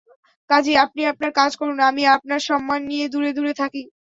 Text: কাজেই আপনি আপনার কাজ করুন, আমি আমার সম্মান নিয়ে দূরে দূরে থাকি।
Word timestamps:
কাজেই 0.49 0.77
আপনি 0.85 1.01
আপনার 1.05 1.31
কাজ 1.39 1.51
করুন, 1.55 1.77
আমি 1.89 2.01
আমার 2.07 2.41
সম্মান 2.49 2.79
নিয়ে 2.89 3.05
দূরে 3.09 3.31
দূরে 3.33 3.53
থাকি। 3.61 3.81